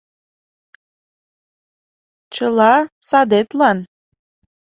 Чыла 2.33 2.73
садетлан! 3.09 3.77